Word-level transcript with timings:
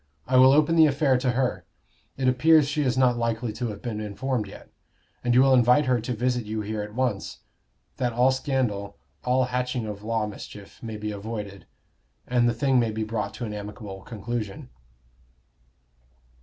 I 0.25 0.35
will 0.37 0.51
open 0.51 0.75
the 0.77 0.87
affair 0.87 1.15
to 1.19 1.33
her; 1.33 1.63
it 2.17 2.27
appears 2.27 2.67
she 2.67 2.81
is 2.81 2.97
not 2.97 3.19
likely 3.19 3.53
to 3.53 3.67
have 3.67 3.83
been 3.83 4.01
informed 4.01 4.47
yet; 4.47 4.71
and 5.23 5.35
you 5.35 5.43
will 5.43 5.53
invite 5.53 5.85
her 5.85 6.01
to 6.01 6.13
visit 6.15 6.43
you 6.43 6.61
here 6.61 6.81
at 6.81 6.95
once, 6.95 7.41
that 7.97 8.11
all 8.11 8.31
scandal, 8.31 8.97
all 9.23 9.43
hatching 9.43 9.85
of 9.85 10.01
law 10.01 10.25
mischief, 10.25 10.81
may 10.81 10.97
be 10.97 11.11
avoided, 11.11 11.67
and 12.25 12.49
the 12.49 12.53
thing 12.55 12.79
may 12.79 12.89
be 12.89 13.03
brought 13.03 13.35
to 13.35 13.45
an 13.45 13.53
amicable 13.53 14.01
conclusion." 14.01 14.71